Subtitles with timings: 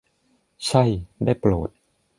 [0.67, 0.83] ใช่
[1.25, 1.69] ได้โปรด!